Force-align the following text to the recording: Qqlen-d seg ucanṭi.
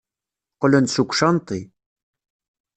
Qqlen-d 0.53 0.89
seg 0.91 1.09
ucanṭi. 1.11 1.61